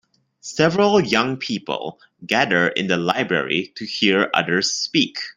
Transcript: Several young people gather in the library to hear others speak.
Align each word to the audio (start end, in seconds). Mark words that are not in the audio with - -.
Several 0.39 0.99
young 0.99 1.37
people 1.37 1.99
gather 2.25 2.69
in 2.69 2.87
the 2.87 2.97
library 2.97 3.71
to 3.75 3.85
hear 3.85 4.31
others 4.33 4.71
speak. 4.73 5.19